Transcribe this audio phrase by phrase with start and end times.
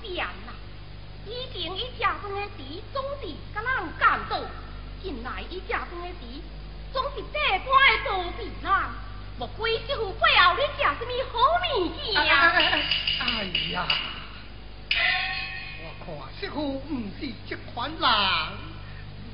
[0.00, 0.52] 变呐、
[1.26, 4.44] 以前伊家中的弟总是甲人干斗，
[5.02, 6.42] 近来伊家中的弟
[6.92, 8.72] 总是这般的多比人。
[9.38, 11.38] 莫非这副背后你吃什么好
[11.74, 12.52] 物件呀？
[13.18, 13.88] 哎呀，
[15.80, 16.06] 我看
[16.40, 18.00] 这副不是这款人，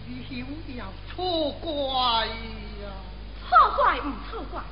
[0.06, 2.94] 你休要错怪呀、
[3.48, 4.62] 错怪唔错怪，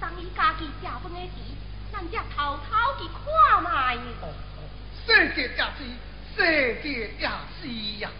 [0.00, 1.54] 当伊家己吃中的弟，
[1.92, 2.68] 咱只偷偷
[2.98, 3.96] 去看卖。
[5.06, 5.98] cicicci
[6.34, 8.10] 水呀